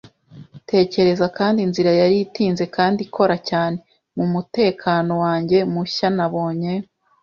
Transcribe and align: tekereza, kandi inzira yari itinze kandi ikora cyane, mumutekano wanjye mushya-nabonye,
tekereza, 0.71 1.25
kandi 1.37 1.59
inzira 1.67 1.91
yari 2.01 2.15
itinze 2.25 2.63
kandi 2.75 2.99
ikora 3.07 3.35
cyane, 3.49 3.77
mumutekano 4.15 5.13
wanjye 5.23 5.57
mushya-nabonye, 5.73 6.73